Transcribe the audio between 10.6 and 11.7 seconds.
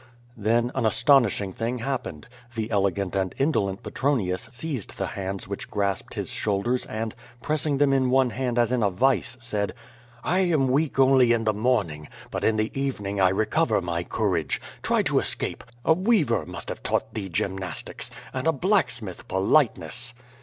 weak only in the